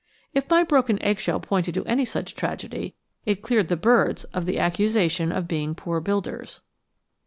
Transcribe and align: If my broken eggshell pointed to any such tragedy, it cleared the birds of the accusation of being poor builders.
If 0.33 0.49
my 0.49 0.63
broken 0.63 0.99
eggshell 1.03 1.39
pointed 1.41 1.75
to 1.75 1.85
any 1.85 2.05
such 2.05 2.33
tragedy, 2.33 2.95
it 3.23 3.43
cleared 3.43 3.67
the 3.67 3.77
birds 3.77 4.23
of 4.33 4.47
the 4.47 4.57
accusation 4.57 5.31
of 5.31 5.47
being 5.47 5.75
poor 5.75 5.99
builders. 6.01 6.61